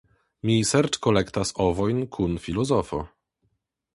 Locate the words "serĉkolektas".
0.69-1.51